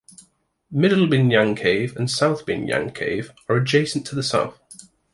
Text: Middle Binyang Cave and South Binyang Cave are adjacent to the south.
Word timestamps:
Middle 0.71 1.05
Binyang 1.05 1.55
Cave 1.55 1.95
and 1.95 2.09
South 2.09 2.43
Binyang 2.47 2.91
Cave 2.95 3.31
are 3.47 3.57
adjacent 3.57 4.03
to 4.07 4.15
the 4.15 4.23
south. 4.23 4.59